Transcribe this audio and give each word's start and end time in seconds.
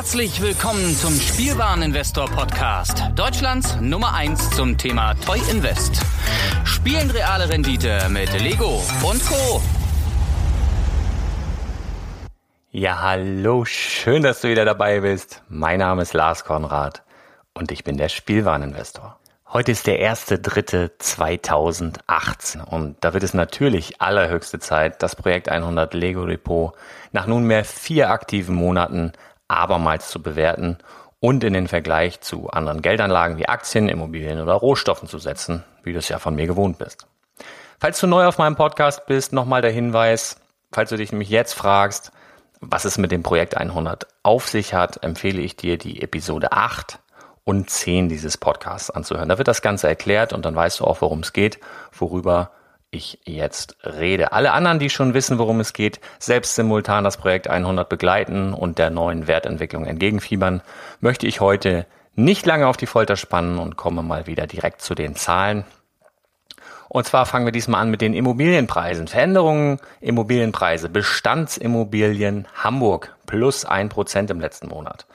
Herzlich 0.00 0.40
willkommen 0.40 0.96
zum 0.96 1.12
Spielwareninvestor 1.12 2.24
Podcast. 2.30 3.02
Deutschlands 3.16 3.76
Nummer 3.82 4.14
1 4.14 4.52
zum 4.52 4.78
Thema 4.78 5.12
Toy 5.26 5.38
Invest. 5.50 6.00
Spielen 6.64 7.10
reale 7.10 7.50
Rendite 7.50 8.08
mit 8.08 8.32
Lego 8.40 8.82
und 9.02 9.22
Co. 9.26 9.60
Ja, 12.70 13.02
hallo, 13.02 13.66
schön, 13.66 14.22
dass 14.22 14.40
du 14.40 14.48
wieder 14.48 14.64
dabei 14.64 15.00
bist. 15.00 15.42
Mein 15.50 15.80
Name 15.80 16.00
ist 16.00 16.14
Lars 16.14 16.46
Konrad 16.46 17.02
und 17.52 17.70
ich 17.70 17.84
bin 17.84 17.98
der 17.98 18.08
Spielwareninvestor. 18.08 19.18
Heute 19.52 19.72
ist 19.72 19.86
der 19.86 19.98
1.3.2018 20.14 22.64
und 22.64 22.96
da 23.00 23.12
wird 23.12 23.24
es 23.24 23.34
natürlich 23.34 24.00
allerhöchste 24.00 24.60
Zeit, 24.60 25.02
das 25.02 25.14
Projekt 25.14 25.50
100 25.50 25.92
Lego 25.92 26.24
Depot 26.24 26.72
nach 27.12 27.26
nunmehr 27.26 27.66
vier 27.66 28.08
aktiven 28.10 28.54
Monaten 28.54 29.12
abermals 29.50 30.08
zu 30.08 30.22
bewerten 30.22 30.78
und 31.20 31.44
in 31.44 31.52
den 31.52 31.68
Vergleich 31.68 32.20
zu 32.20 32.48
anderen 32.50 32.82
Geldanlagen 32.82 33.36
wie 33.36 33.48
Aktien, 33.48 33.88
Immobilien 33.88 34.40
oder 34.40 34.54
Rohstoffen 34.54 35.08
zu 35.08 35.18
setzen, 35.18 35.64
wie 35.82 35.92
du 35.92 35.98
es 35.98 36.08
ja 36.08 36.18
von 36.18 36.34
mir 36.34 36.46
gewohnt 36.46 36.78
bist. 36.78 37.06
Falls 37.78 38.00
du 38.00 38.06
neu 38.06 38.26
auf 38.26 38.38
meinem 38.38 38.56
Podcast 38.56 39.06
bist, 39.06 39.32
nochmal 39.32 39.62
der 39.62 39.70
Hinweis, 39.70 40.36
falls 40.72 40.90
du 40.90 40.96
dich 40.96 41.12
nämlich 41.12 41.30
jetzt 41.30 41.54
fragst, 41.54 42.12
was 42.60 42.84
es 42.84 42.98
mit 42.98 43.10
dem 43.10 43.22
Projekt 43.22 43.56
100 43.56 44.06
auf 44.22 44.48
sich 44.48 44.74
hat, 44.74 45.02
empfehle 45.02 45.40
ich 45.40 45.56
dir 45.56 45.78
die 45.78 46.02
Episode 46.02 46.52
8 46.52 46.98
und 47.44 47.70
10 47.70 48.08
dieses 48.08 48.36
Podcasts 48.36 48.90
anzuhören. 48.90 49.28
Da 49.28 49.38
wird 49.38 49.48
das 49.48 49.62
Ganze 49.62 49.88
erklärt 49.88 50.32
und 50.32 50.44
dann 50.44 50.54
weißt 50.54 50.80
du 50.80 50.84
auch, 50.84 51.00
worum 51.00 51.20
es 51.20 51.32
geht, 51.32 51.58
worüber 51.92 52.50
ich 52.90 53.20
jetzt 53.24 53.76
rede. 53.84 54.32
Alle 54.32 54.52
anderen, 54.52 54.78
die 54.78 54.90
schon 54.90 55.14
wissen, 55.14 55.38
worum 55.38 55.60
es 55.60 55.72
geht, 55.72 56.00
selbst 56.18 56.54
simultan 56.54 57.04
das 57.04 57.16
Projekt 57.16 57.48
100 57.48 57.88
begleiten 57.88 58.52
und 58.52 58.78
der 58.78 58.90
neuen 58.90 59.26
Wertentwicklung 59.26 59.86
entgegenfiebern, 59.86 60.62
möchte 61.00 61.26
ich 61.26 61.40
heute 61.40 61.86
nicht 62.14 62.46
lange 62.46 62.66
auf 62.66 62.76
die 62.76 62.86
Folter 62.86 63.16
spannen 63.16 63.58
und 63.58 63.76
komme 63.76 64.02
mal 64.02 64.26
wieder 64.26 64.46
direkt 64.46 64.82
zu 64.82 64.94
den 64.94 65.14
Zahlen. 65.14 65.64
Und 66.88 67.06
zwar 67.06 67.24
fangen 67.24 67.46
wir 67.46 67.52
diesmal 67.52 67.82
an 67.82 67.90
mit 67.90 68.00
den 68.00 68.14
Immobilienpreisen. 68.14 69.06
Veränderungen 69.06 69.78
Immobilienpreise. 70.00 70.88
Bestandsimmobilien 70.88 72.48
Hamburg 72.56 73.14
plus 73.26 73.64
ein 73.64 73.88
Prozent 73.88 74.28
im 74.30 74.40
letzten 74.40 74.66
Monat. 74.66 75.06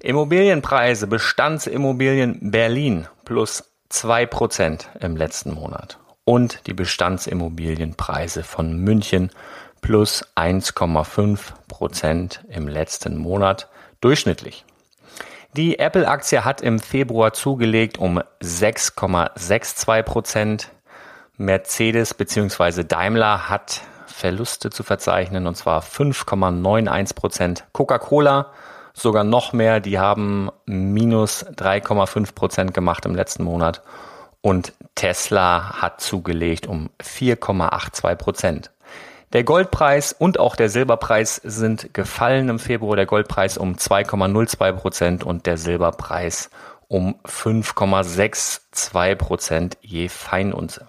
Immobilienpreise 0.00 1.08
Bestandsimmobilien 1.08 2.52
Berlin 2.52 3.08
plus 3.24 3.64
zwei 3.88 4.26
Prozent 4.26 4.88
im 5.00 5.16
letzten 5.16 5.54
Monat 5.54 5.98
und 6.28 6.66
die 6.66 6.74
Bestandsimmobilienpreise 6.74 8.42
von 8.42 8.76
München 8.76 9.30
plus 9.80 10.26
1,5 10.36 11.38
Prozent 11.68 12.44
im 12.50 12.68
letzten 12.68 13.16
Monat 13.16 13.70
durchschnittlich. 14.02 14.66
Die 15.56 15.78
Apple-Aktie 15.78 16.44
hat 16.44 16.60
im 16.60 16.80
Februar 16.80 17.32
zugelegt 17.32 17.96
um 17.96 18.20
6,62 18.42 20.02
Prozent. 20.02 20.68
Mercedes 21.38 22.12
bzw. 22.12 22.84
Daimler 22.84 23.48
hat 23.48 23.80
Verluste 24.06 24.68
zu 24.68 24.82
verzeichnen 24.82 25.46
und 25.46 25.54
zwar 25.54 25.82
5,91 25.82 27.14
Prozent. 27.14 27.64
Coca-Cola 27.72 28.52
sogar 28.92 29.24
noch 29.24 29.54
mehr, 29.54 29.80
die 29.80 29.98
haben 29.98 30.50
minus 30.66 31.46
3,5 31.46 32.34
Prozent 32.34 32.74
gemacht 32.74 33.06
im 33.06 33.14
letzten 33.14 33.44
Monat 33.44 33.82
und 34.40 34.72
Tesla 34.94 35.80
hat 35.80 36.00
zugelegt 36.00 36.66
um 36.66 36.90
4,82 37.00 38.14
Prozent. 38.16 38.70
Der 39.32 39.44
Goldpreis 39.44 40.12
und 40.12 40.40
auch 40.40 40.56
der 40.56 40.70
Silberpreis 40.70 41.36
sind 41.44 41.92
gefallen 41.92 42.48
im 42.48 42.58
Februar. 42.58 42.96
Der 42.96 43.04
Goldpreis 43.04 43.58
um 43.58 43.74
2,02 43.74 44.72
Prozent 44.72 45.24
und 45.24 45.44
der 45.44 45.58
Silberpreis 45.58 46.48
um 46.88 47.16
5,62 47.26 49.16
Prozent 49.16 49.76
je 49.82 50.08
Feinunze. 50.08 50.86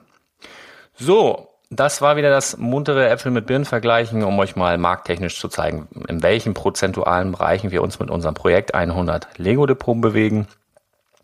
So, 0.95 1.49
das 1.69 2.01
war 2.01 2.15
wieder 2.15 2.29
das 2.29 2.57
muntere 2.57 3.09
Äpfel 3.09 3.31
mit 3.31 3.45
Birnen 3.45 3.65
vergleichen, 3.65 4.23
um 4.23 4.39
euch 4.39 4.55
mal 4.55 4.77
markttechnisch 4.77 5.39
zu 5.39 5.49
zeigen, 5.49 5.87
in 6.07 6.23
welchen 6.23 6.53
prozentualen 6.53 7.33
Bereichen 7.33 7.71
wir 7.71 7.83
uns 7.83 7.99
mit 7.99 8.09
unserem 8.09 8.35
Projekt 8.35 8.73
100 8.73 9.37
Lego 9.37 9.65
Depot 9.65 9.99
bewegen. 9.99 10.47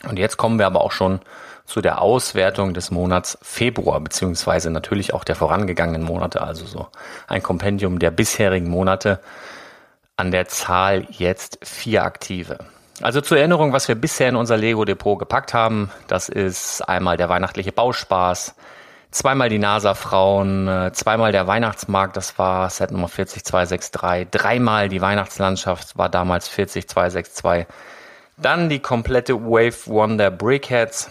Und 0.07 0.19
jetzt 0.19 0.35
kommen 0.37 0.59
wir 0.59 0.67
aber 0.67 0.81
auch 0.81 0.91
schon 0.91 1.21
zu 1.65 1.81
der 1.81 2.01
Auswertung 2.01 2.73
des 2.73 2.91
Monats 2.91 3.37
Februar, 3.41 3.99
beziehungsweise 3.99 4.69
natürlich 4.69 5.13
auch 5.13 5.23
der 5.23 5.35
vorangegangenen 5.35 6.03
Monate, 6.03 6.41
also 6.41 6.65
so 6.65 6.87
ein 7.27 7.41
Kompendium 7.41 7.99
der 7.99 8.11
bisherigen 8.11 8.69
Monate 8.69 9.19
an 10.17 10.31
der 10.31 10.47
Zahl 10.47 11.07
jetzt 11.09 11.59
vier 11.63 12.03
aktive. 12.03 12.59
Also 13.01 13.19
zur 13.19 13.37
Erinnerung, 13.37 13.73
was 13.73 13.87
wir 13.89 13.95
bisher 13.95 14.29
in 14.29 14.37
unser 14.37 14.55
Lego 14.55 14.85
Depot 14.85 15.19
gepackt 15.19 15.53
haben, 15.53 15.91
das 16.07 16.29
ist 16.29 16.81
einmal 16.81 17.17
der 17.17 17.27
weihnachtliche 17.27 17.73
Bauspaß, 17.73 18.55
zweimal 19.11 19.49
die 19.49 19.59
NASA-Frauen, 19.59 20.67
äh, 20.67 20.91
zweimal 20.93 21.33
der 21.33 21.47
Weihnachtsmarkt, 21.47 22.15
das 22.15 22.37
war 22.37 22.69
Set 22.69 22.91
Nummer 22.91 23.09
40263, 23.09 24.29
dreimal 24.31 24.87
die 24.87 25.01
Weihnachtslandschaft 25.01 25.97
war 25.97 26.07
damals 26.07 26.47
40262, 26.47 27.65
dann 28.37 28.69
die 28.69 28.79
komplette 28.79 29.41
Wave 29.41 29.89
One 29.89 30.15
der 30.15 30.31
Brickheads, 30.31 31.09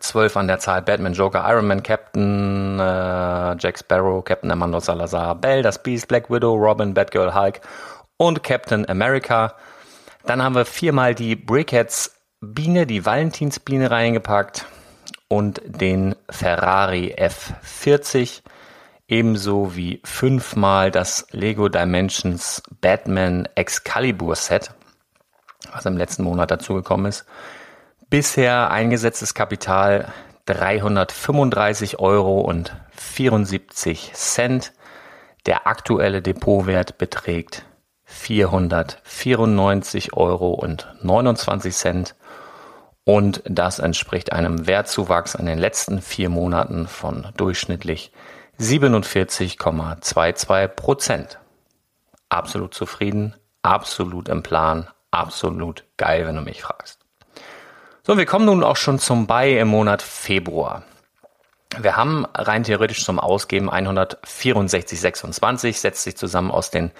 zwölf 0.00 0.36
an 0.36 0.48
der 0.48 0.58
Zahl 0.58 0.82
Batman, 0.82 1.12
Joker, 1.12 1.44
Iron 1.48 1.68
Man, 1.68 1.82
Captain, 1.82 2.78
äh, 2.78 3.56
Jack 3.58 3.78
Sparrow, 3.78 4.24
Captain 4.24 4.50
Amando 4.50 4.80
Salazar, 4.80 5.34
Bell, 5.36 5.62
das 5.62 5.82
Beast, 5.82 6.08
Black 6.08 6.28
Widow, 6.30 6.54
Robin, 6.54 6.94
Batgirl, 6.94 7.34
Hulk 7.34 7.60
und 8.16 8.42
Captain 8.42 8.88
America. 8.88 9.54
Dann 10.24 10.42
haben 10.42 10.54
wir 10.54 10.64
viermal 10.64 11.14
die 11.14 11.36
Brickheads 11.36 12.12
Biene, 12.40 12.86
die 12.86 13.06
Valentinsbiene 13.06 13.90
reingepackt 13.90 14.66
und 15.28 15.60
den 15.64 16.14
Ferrari 16.30 17.14
F40 17.16 18.42
ebenso 19.08 19.76
wie 19.76 20.00
fünfmal 20.04 20.90
das 20.90 21.26
Lego 21.30 21.68
Dimensions 21.68 22.62
Batman 22.80 23.48
Excalibur 23.54 24.34
Set, 24.34 24.72
was 25.72 25.86
im 25.86 25.96
letzten 25.96 26.24
Monat 26.24 26.50
dazugekommen 26.50 27.06
ist. 27.06 27.24
Bisher 28.08 28.70
eingesetztes 28.70 29.34
Kapital 29.34 30.12
335 30.44 31.98
Euro 31.98 32.40
und 32.40 32.72
74 32.92 34.12
Cent. 34.14 34.72
Der 35.44 35.66
aktuelle 35.66 36.22
Depotwert 36.22 36.98
beträgt 36.98 37.64
494 38.04 40.14
Euro 40.14 40.50
und 40.50 40.86
29 41.02 41.74
Cent. 41.74 42.14
Und 43.02 43.42
das 43.44 43.80
entspricht 43.80 44.30
einem 44.30 44.68
Wertzuwachs 44.68 45.34
in 45.34 45.46
den 45.46 45.58
letzten 45.58 46.00
vier 46.00 46.28
Monaten 46.28 46.86
von 46.86 47.26
durchschnittlich 47.36 48.12
47,22 48.60 50.68
Prozent. 50.68 51.40
Absolut 52.28 52.72
zufrieden, 52.72 53.34
absolut 53.62 54.28
im 54.28 54.44
Plan, 54.44 54.86
absolut 55.10 55.82
geil, 55.96 56.24
wenn 56.24 56.36
du 56.36 56.42
mich 56.42 56.62
fragst. 56.62 57.05
So, 58.06 58.16
wir 58.16 58.24
kommen 58.24 58.46
nun 58.46 58.62
auch 58.62 58.76
schon 58.76 59.00
zum 59.00 59.26
Buy 59.26 59.58
im 59.58 59.66
Monat 59.66 60.00
Februar. 60.00 60.84
Wir 61.76 61.96
haben 61.96 62.24
rein 62.36 62.62
theoretisch 62.62 63.04
zum 63.04 63.18
Ausgeben 63.18 63.68
164,26, 63.68 65.72
setzt 65.72 66.04
sich 66.04 66.16
zusammen 66.16 66.52
aus 66.52 66.70
den 66.70 66.92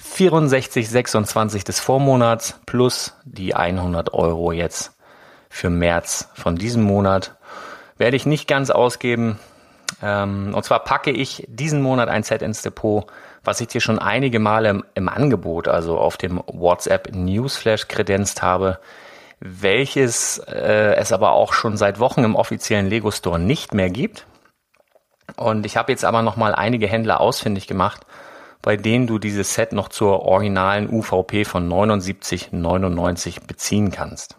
64,26 0.00 1.64
des 1.64 1.80
Vormonats 1.80 2.60
plus 2.66 3.16
die 3.24 3.56
100 3.56 4.14
Euro 4.14 4.52
jetzt 4.52 4.96
für 5.50 5.70
März 5.70 6.28
von 6.34 6.54
diesem 6.54 6.84
Monat. 6.84 7.34
Werde 7.98 8.16
ich 8.16 8.24
nicht 8.24 8.46
ganz 8.46 8.70
ausgeben. 8.70 9.40
Ähm, 10.02 10.54
und 10.54 10.64
zwar 10.64 10.84
packe 10.84 11.10
ich 11.10 11.44
diesen 11.48 11.82
Monat 11.82 12.08
ein 12.08 12.22
Set 12.22 12.42
ins 12.42 12.62
Depot, 12.62 13.06
was 13.42 13.60
ich 13.60 13.66
dir 13.66 13.80
schon 13.80 13.98
einige 13.98 14.38
Male 14.38 14.68
im, 14.68 14.84
im 14.94 15.08
Angebot, 15.08 15.66
also 15.66 15.98
auf 15.98 16.16
dem 16.16 16.40
WhatsApp 16.46 17.12
Newsflash 17.12 17.88
kredenzt 17.88 18.40
habe 18.40 18.78
welches 19.40 20.38
äh, 20.38 20.94
es 20.96 21.12
aber 21.12 21.32
auch 21.32 21.52
schon 21.52 21.76
seit 21.76 21.98
Wochen 21.98 22.24
im 22.24 22.36
offiziellen 22.36 22.88
Lego 22.88 23.10
Store 23.10 23.38
nicht 23.38 23.74
mehr 23.74 23.90
gibt. 23.90 24.26
Und 25.36 25.66
ich 25.66 25.76
habe 25.76 25.92
jetzt 25.92 26.04
aber 26.04 26.22
noch 26.22 26.36
mal 26.36 26.54
einige 26.54 26.86
Händler 26.86 27.20
ausfindig 27.20 27.66
gemacht, 27.66 28.02
bei 28.62 28.76
denen 28.76 29.06
du 29.06 29.18
dieses 29.18 29.54
Set 29.54 29.72
noch 29.72 29.88
zur 29.88 30.22
originalen 30.22 30.88
UVP 30.88 31.44
von 31.44 31.68
79,99 31.68 33.46
beziehen 33.46 33.90
kannst. 33.90 34.36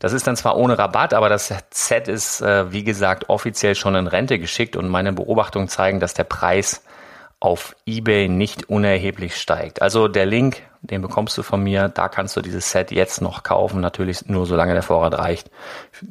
Das 0.00 0.14
ist 0.14 0.26
dann 0.26 0.36
zwar 0.36 0.56
ohne 0.56 0.78
Rabatt, 0.78 1.12
aber 1.12 1.28
das 1.28 1.52
Set 1.70 2.08
ist, 2.08 2.40
äh, 2.40 2.72
wie 2.72 2.84
gesagt, 2.84 3.28
offiziell 3.28 3.74
schon 3.74 3.94
in 3.94 4.06
Rente 4.06 4.38
geschickt 4.38 4.74
und 4.74 4.88
meine 4.88 5.12
Beobachtungen 5.12 5.68
zeigen, 5.68 6.00
dass 6.00 6.14
der 6.14 6.24
Preis 6.24 6.82
auf 7.40 7.74
eBay 7.86 8.28
nicht 8.28 8.68
unerheblich 8.68 9.36
steigt. 9.36 9.80
Also 9.80 10.08
der 10.08 10.26
Link, 10.26 10.62
den 10.82 11.00
bekommst 11.00 11.38
du 11.38 11.42
von 11.42 11.62
mir, 11.62 11.88
da 11.88 12.08
kannst 12.08 12.36
du 12.36 12.42
dieses 12.42 12.70
Set 12.70 12.90
jetzt 12.92 13.22
noch 13.22 13.42
kaufen, 13.42 13.80
natürlich 13.80 14.26
nur 14.26 14.44
solange 14.46 14.74
der 14.74 14.82
Vorrat 14.82 15.18
reicht, 15.18 15.50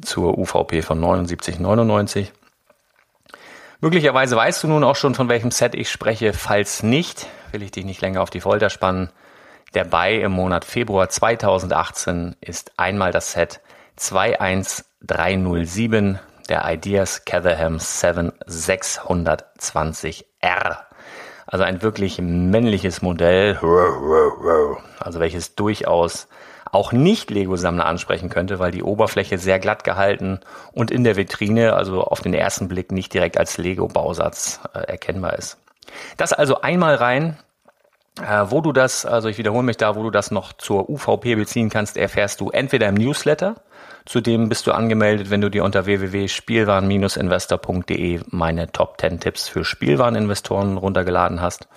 zur 0.02 0.36
UVP 0.36 0.82
von 0.82 1.00
79,99. 1.00 2.26
Möglicherweise 3.80 4.34
weißt 4.36 4.64
du 4.64 4.68
nun 4.68 4.84
auch 4.84 4.96
schon, 4.96 5.14
von 5.14 5.30
welchem 5.30 5.52
Set 5.52 5.74
ich 5.74 5.90
spreche. 5.90 6.34
Falls 6.34 6.82
nicht, 6.82 7.26
will 7.52 7.62
ich 7.62 7.70
dich 7.70 7.86
nicht 7.86 8.02
länger 8.02 8.22
auf 8.22 8.30
die 8.30 8.40
Folter 8.40 8.68
spannen. 8.68 9.08
Buy 9.72 10.20
im 10.20 10.32
Monat 10.32 10.64
Februar 10.64 11.08
2018 11.08 12.34
ist 12.40 12.72
einmal 12.76 13.12
das 13.12 13.30
Set 13.32 13.60
21307 13.96 16.18
der 16.48 16.68
Ideas 16.68 17.24
Catherham 17.24 17.78
7 17.78 18.32
620R. 18.48 20.89
Also 21.50 21.64
ein 21.64 21.82
wirklich 21.82 22.20
männliches 22.20 23.02
Modell, 23.02 23.58
also 25.00 25.18
welches 25.18 25.56
durchaus 25.56 26.28
auch 26.70 26.92
Nicht-Lego-Sammler 26.92 27.86
ansprechen 27.86 28.28
könnte, 28.28 28.60
weil 28.60 28.70
die 28.70 28.84
Oberfläche 28.84 29.36
sehr 29.36 29.58
glatt 29.58 29.82
gehalten 29.82 30.38
und 30.70 30.92
in 30.92 31.02
der 31.02 31.16
Vitrine, 31.16 31.72
also 31.72 32.04
auf 32.04 32.20
den 32.20 32.34
ersten 32.34 32.68
Blick, 32.68 32.92
nicht 32.92 33.12
direkt 33.12 33.36
als 33.36 33.58
Lego-Bausatz 33.58 34.60
äh, 34.74 34.78
erkennbar 34.78 35.36
ist. 35.38 35.58
Das 36.16 36.32
also 36.32 36.60
einmal 36.60 36.94
rein. 36.94 37.36
Äh, 38.22 38.50
wo 38.50 38.60
du 38.60 38.72
das, 38.72 39.06
also 39.06 39.28
ich 39.28 39.38
wiederhole 39.38 39.62
mich 39.62 39.76
da, 39.76 39.96
wo 39.96 40.02
du 40.02 40.10
das 40.10 40.30
noch 40.30 40.52
zur 40.52 40.90
UVP 40.90 41.34
beziehen 41.34 41.70
kannst, 41.70 41.96
erfährst 41.96 42.40
du 42.40 42.50
entweder 42.50 42.88
im 42.88 42.94
Newsletter, 42.94 43.56
Zudem 44.06 44.48
bist 44.48 44.66
du 44.66 44.72
angemeldet, 44.72 45.28
wenn 45.30 45.40
du 45.40 45.48
dir 45.50 45.62
unter 45.62 45.86
www.spielwaren-investor.de 45.86 48.22
meine 48.30 48.72
Top 48.72 49.00
10 49.00 49.20
Tipps 49.20 49.46
für 49.48 49.64
Spielwareninvestoren 49.64 50.76
runtergeladen 50.78 51.40
hast. 51.40 51.68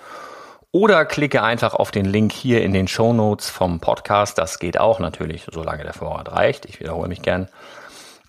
Oder 0.72 1.04
klicke 1.04 1.40
einfach 1.42 1.74
auf 1.74 1.92
den 1.92 2.06
Link 2.06 2.32
hier 2.32 2.62
in 2.62 2.72
den 2.72 2.88
Show 2.88 3.12
Notes 3.12 3.50
vom 3.50 3.78
Podcast. 3.78 4.38
Das 4.38 4.58
geht 4.58 4.80
auch 4.80 4.98
natürlich, 4.98 5.46
solange 5.52 5.84
der 5.84 5.92
Vorrat 5.92 6.32
reicht. 6.32 6.66
Ich 6.66 6.80
wiederhole 6.80 7.06
mich 7.08 7.22
gern. 7.22 7.48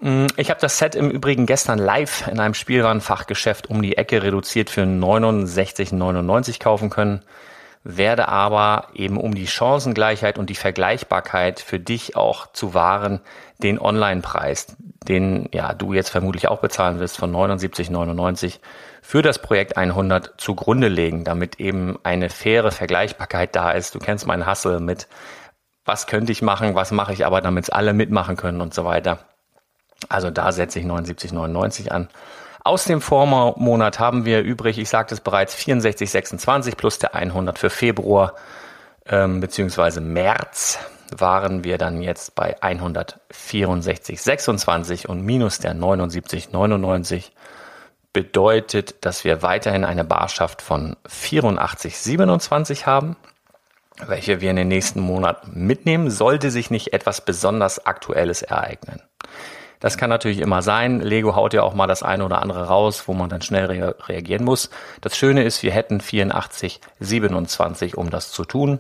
Mm, 0.02 0.28
ich 0.38 0.52
habe 0.52 0.62
das 0.62 0.78
Set 0.78 0.94
im 0.94 1.10
Übrigen 1.10 1.48
gestern 1.48 1.80
live 1.80 2.28
in 2.28 2.40
einem 2.40 2.54
Spielwarenfachgeschäft 2.54 3.72
um 3.72 3.82
die 3.82 3.98
Ecke 3.98 4.22
reduziert 4.22 4.70
für 4.70 4.84
69,99 4.84 6.60
kaufen 6.60 6.92
können 6.92 7.24
werde 7.88 8.28
aber 8.28 8.88
eben 8.96 9.18
um 9.18 9.36
die 9.36 9.46
Chancengleichheit 9.46 10.40
und 10.40 10.50
die 10.50 10.56
Vergleichbarkeit 10.56 11.60
für 11.60 11.80
dich 11.80 12.16
auch 12.16 12.52
zu 12.52 12.74
wahren, 12.74 13.22
den 13.62 13.80
Online-Preis, 13.80 14.76
den 15.08 15.48
ja 15.54 15.72
du 15.74 15.94
jetzt 15.94 16.10
vermutlich 16.10 16.48
auch 16.48 16.62
bezahlen 16.62 17.00
wirst 17.00 17.16
von 17.16 17.32
79,99 17.32 18.60
für 19.04 19.22
das 19.22 19.38
Projekt 19.38 19.78
100 19.78 20.34
zugrunde 20.38 20.88
legen, 20.88 21.24
damit 21.26 21.60
eben 21.60 22.00
eine 22.02 22.32
faire 22.32 22.72
Vergleichbarkeit 22.72 23.56
da 23.56 23.70
ist. 23.72 23.94
Du 23.94 24.00
kennst 24.00 24.26
meinen 24.26 24.48
Hassel 24.48 24.80
mit, 24.80 25.08
was 25.86 26.08
könnte 26.08 26.32
ich 26.32 26.42
machen, 26.42 26.74
was 26.74 26.92
mache 26.92 27.14
ich 27.14 27.24
aber, 27.24 27.40
damit 27.40 27.66
es 27.66 27.70
alle 27.70 27.94
mitmachen 27.94 28.36
können 28.36 28.62
und 28.62 28.74
so 28.74 28.84
weiter. 28.84 29.20
Also 30.10 30.32
da 30.32 30.52
setze 30.52 30.80
ich 30.80 30.86
79,99 30.86 31.90
an. 31.90 32.10
Aus 32.66 32.84
dem 32.86 33.00
Vormonat 33.00 34.00
haben 34.00 34.26
wir 34.26 34.42
übrig, 34.42 34.80
ich 34.80 34.90
sagte 34.90 35.14
es 35.14 35.22
bereits, 35.22 35.56
64,26 35.56 36.76
plus 36.76 36.98
der 36.98 37.14
100 37.14 37.60
für 37.60 37.70
Februar 37.70 38.34
ähm, 39.06 39.40
bzw. 39.40 40.00
März 40.00 40.80
waren 41.16 41.64
wir 41.64 41.78
dann 41.78 42.02
jetzt 42.02 42.34
bei 42.34 42.60
164,26 42.60 45.06
und 45.06 45.22
minus 45.22 45.60
der 45.60 45.76
79,99 45.76 47.26
bedeutet, 48.14 49.06
dass 49.06 49.24
wir 49.24 49.44
weiterhin 49.44 49.86
eine 49.86 50.04
Barschaft 50.04 50.64
von 50.64 50.96
84,27 51.08 52.88
haben, 52.88 53.16
welche 54.08 54.42
wir 54.42 54.50
in 54.50 54.56
den 54.56 54.70
nächsten 54.70 55.02
Monaten 55.02 55.68
mitnehmen, 55.68 56.10
sollte 56.10 56.50
sich 56.50 56.72
nicht 56.72 56.94
etwas 56.94 57.22
besonders 57.22 57.86
Aktuelles 57.86 58.42
ereignen. 58.42 59.04
Das 59.80 59.98
kann 59.98 60.10
natürlich 60.10 60.40
immer 60.40 60.62
sein. 60.62 61.00
Lego 61.00 61.36
haut 61.36 61.54
ja 61.54 61.64
auch 61.64 61.74
mal 61.74 61.88
das 61.88 62.04
eine 62.04 62.26
oder 62.26 62.42
andere 62.42 62.68
raus, 62.68 63.08
wo 63.08 63.14
man 63.14 63.30
dann 63.30 63.42
schnell 63.42 63.66
re 63.66 63.96
reagieren 64.08 64.44
muss. 64.44 64.70
Das 65.02 65.18
Schöne 65.18 65.44
ist, 65.44 65.64
wir 65.64 65.72
hätten 65.72 66.02
84, 66.02 66.82
27, 67.00 67.98
um 67.98 68.10
das 68.10 68.32
zu 68.32 68.46
tun. 68.46 68.80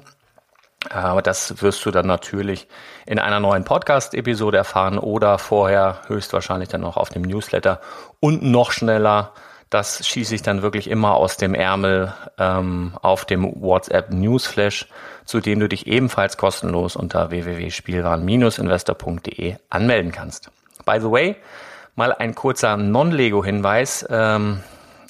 Aber 0.89 1.21
das 1.21 1.61
wirst 1.61 1.85
du 1.85 1.91
dann 1.91 2.07
natürlich 2.07 2.67
in 3.05 3.19
einer 3.19 3.39
neuen 3.39 3.63
Podcast-Episode 3.63 4.57
erfahren 4.57 4.99
oder 4.99 5.37
vorher 5.37 6.01
höchstwahrscheinlich 6.07 6.67
dann 6.69 6.81
noch 6.81 6.97
auf 6.97 7.09
dem 7.09 7.21
Newsletter 7.23 7.79
und 8.19 8.43
noch 8.43 8.71
schneller. 8.71 9.31
Das 9.69 10.07
schieße 10.07 10.33
ich 10.35 10.41
dann 10.43 10.61
wirklich 10.61 10.89
immer 10.89 11.15
aus 11.15 11.37
dem 11.37 11.55
Ärmel 11.55 12.13
ähm, 12.37 12.97
auf 13.01 13.25
dem 13.25 13.61
WhatsApp 13.61 14.11
Newsflash, 14.11 14.87
zu 15.25 15.41
dem 15.41 15.59
du 15.59 15.67
dich 15.67 15.87
ebenfalls 15.87 16.37
kostenlos 16.37 16.95
unter 16.95 17.31
www.spielwaren-investor.de 17.31 19.55
anmelden 19.69 20.11
kannst. 20.11 20.51
By 20.85 20.99
the 20.99 21.11
way, 21.11 21.35
mal 21.95 22.13
ein 22.13 22.35
kurzer 22.35 22.77
Non-Lego-Hinweis. 22.77 24.05
Ähm, 24.09 24.61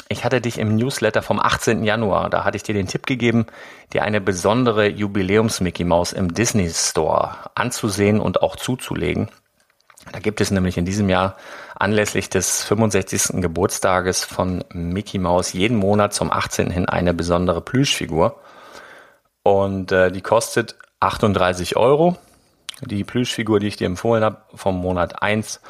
ich 0.07 0.23
hatte 0.23 0.39
dich 0.39 0.59
im 0.59 0.75
Newsletter 0.75 1.21
vom 1.21 1.39
18. 1.39 1.83
Januar, 1.83 2.29
da 2.29 2.43
hatte 2.43 2.57
ich 2.57 2.63
dir 2.63 2.73
den 2.73 2.87
Tipp 2.87 3.07
gegeben, 3.07 3.47
dir 3.91 4.03
eine 4.03 4.21
besondere 4.21 4.87
Jubiläums-Mickey 4.87 5.83
Mouse 5.83 6.13
im 6.13 6.33
Disney 6.33 6.69
Store 6.69 7.35
anzusehen 7.55 8.19
und 8.19 8.41
auch 8.41 8.55
zuzulegen. 8.55 9.29
Da 10.11 10.19
gibt 10.19 10.41
es 10.41 10.51
nämlich 10.51 10.77
in 10.77 10.85
diesem 10.85 11.09
Jahr 11.09 11.35
anlässlich 11.75 12.29
des 12.29 12.63
65. 12.63 13.41
Geburtstages 13.41 14.23
von 14.23 14.63
Mickey 14.71 15.17
Mouse 15.17 15.53
jeden 15.53 15.77
Monat 15.77 16.13
zum 16.13 16.31
18. 16.31 16.69
hin 16.69 16.87
eine 16.87 17.13
besondere 17.13 17.61
Plüschfigur. 17.61 18.39
Und 19.41 19.91
äh, 19.91 20.11
die 20.11 20.21
kostet 20.21 20.75
38 20.99 21.75
Euro. 21.75 22.17
Die 22.81 23.03
Plüschfigur, 23.03 23.59
die 23.59 23.67
ich 23.67 23.77
dir 23.77 23.87
empfohlen 23.87 24.23
habe, 24.23 24.41
vom 24.53 24.77
Monat 24.77 25.21
1, 25.21 25.61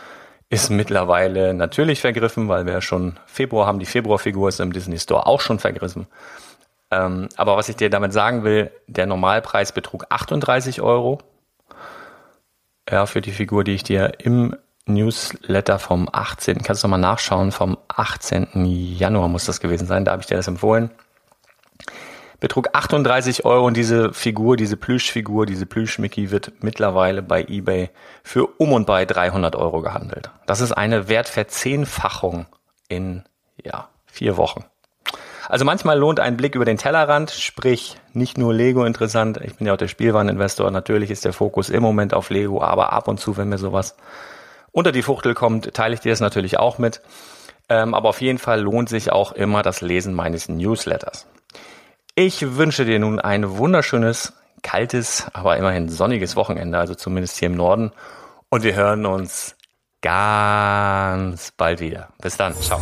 ist 0.50 0.70
mittlerweile 0.70 1.54
natürlich 1.54 2.02
vergriffen, 2.02 2.48
weil 2.48 2.66
wir 2.66 2.82
schon 2.82 3.20
Februar 3.26 3.68
haben. 3.68 3.80
Die 3.80 3.86
Februarfigur 3.86 4.50
ist 4.50 4.60
im 4.60 4.74
Disney 4.74 4.98
Store 4.98 5.26
auch 5.26 5.42
schon 5.42 5.60
vergriffen. 5.60 6.08
Ähm, 6.92 7.30
aber 7.36 7.58
was 7.58 7.70
ich 7.70 7.76
dir 7.76 7.90
damit 7.90 8.14
sagen 8.14 8.44
will, 8.44 8.72
der 8.88 9.06
Normalpreis 9.06 9.72
betrug 9.72 10.06
38 10.10 10.82
Euro. 10.82 11.20
Ja, 12.90 13.06
für 13.06 13.22
die 13.22 13.32
Figur, 13.32 13.64
die 13.64 13.74
ich 13.74 13.84
dir 13.84 14.14
im 14.20 14.56
Newsletter 14.86 15.80
vom 15.80 16.08
18. 16.12 16.62
Kannst 16.62 16.84
du 16.84 16.88
mal 16.88 16.98
nachschauen, 16.98 17.52
vom 17.52 17.78
18. 17.88 18.48
Januar 18.66 19.28
muss 19.28 19.46
das 19.46 19.60
gewesen 19.60 19.88
sein, 19.88 20.06
da 20.06 20.12
habe 20.12 20.22
ich 20.22 20.28
dir 20.28 20.38
das 20.38 20.48
empfohlen 20.48 20.92
betrug 22.46 22.70
38 22.74 23.44
Euro 23.44 23.66
und 23.66 23.76
diese 23.76 24.14
Figur, 24.14 24.56
diese 24.56 24.78
Plüschfigur, 24.78 25.48
diese 25.48 25.66
Plüschmickey 25.66 26.30
wird 26.30 26.52
mittlerweile 26.62 27.24
bei 27.24 27.44
eBay 27.44 27.90
für 28.22 28.46
um 28.60 28.72
und 28.72 28.86
bei 28.86 29.04
300 29.06 29.56
Euro 29.56 29.82
gehandelt. 29.82 30.30
Das 30.46 30.62
ist 30.62 30.72
eine 30.72 31.10
Wertverzehnfachung 31.10 32.46
in, 32.88 33.24
ja, 33.64 33.90
vier 34.06 34.38
Wochen. 34.38 34.64
Also 35.50 35.66
manchmal 35.66 35.98
lohnt 35.98 36.20
ein 36.20 36.38
Blick 36.38 36.54
über 36.54 36.66
den 36.66 36.78
Tellerrand, 36.78 37.32
sprich 37.32 37.98
nicht 38.14 38.38
nur 38.38 38.54
Lego 38.54 38.86
interessant. 38.86 39.40
Ich 39.44 39.56
bin 39.56 39.66
ja 39.66 39.74
auch 39.74 39.78
der 39.78 39.88
Spielwareninvestor. 39.88 40.70
Natürlich 40.70 41.10
ist 41.10 41.26
der 41.26 41.34
Fokus 41.34 41.72
im 41.72 41.82
Moment 41.82 42.14
auf 42.14 42.30
Lego, 42.30 42.62
aber 42.62 42.94
ab 42.94 43.08
und 43.08 43.20
zu, 43.20 43.38
wenn 43.38 43.50
mir 43.50 43.58
sowas 43.58 43.96
unter 44.72 44.92
die 44.92 45.02
Fuchtel 45.02 45.34
kommt, 45.34 45.74
teile 45.74 45.96
ich 45.96 46.02
dir 46.02 46.12
das 46.12 46.20
natürlich 46.20 46.60
auch 46.60 46.78
mit. 46.78 47.02
Ähm, 47.70 47.96
aber 47.96 48.10
auf 48.10 48.22
jeden 48.22 48.38
Fall 48.38 48.62
lohnt 48.62 48.88
sich 48.88 49.12
auch 49.12 49.32
immer 49.32 49.64
das 49.64 49.82
Lesen 49.82 50.14
meines 50.14 50.48
Newsletters. 50.48 51.26
Ich 52.18 52.56
wünsche 52.56 52.86
dir 52.86 52.98
nun 52.98 53.20
ein 53.20 53.58
wunderschönes, 53.58 54.32
kaltes, 54.64 55.28
aber 55.34 55.58
immerhin 55.58 55.90
sonniges 55.90 56.38
Wochenende, 56.38 56.78
also 56.78 56.96
zumindest 56.96 57.38
hier 57.38 57.48
im 57.48 57.56
Norden. 57.56 57.92
Und 58.48 58.64
wir 58.64 58.74
hören 58.74 59.06
uns 59.06 59.58
ganz 60.02 61.52
bald 61.58 61.82
wieder. 61.82 62.14
Bis 62.22 62.38
dann. 62.38 62.56
Ciao. 62.56 62.80